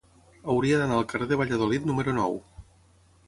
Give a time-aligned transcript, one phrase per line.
[0.53, 2.39] Hauria d'anar al carrer de Valladolid número nou.